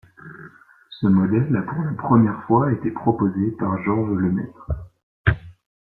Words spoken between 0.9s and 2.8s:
Ce modèle a pour la première fois